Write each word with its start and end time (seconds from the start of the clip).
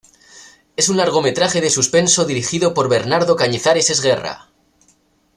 Es 0.77 0.89
un 0.89 0.97
largometraje 0.97 1.61
de 1.61 1.69
suspenso 1.69 2.25
dirigido 2.25 2.73
por 2.73 2.89
Bernardo 2.89 3.35
Cañizares 3.35 3.91
Esguerra. 3.91 4.49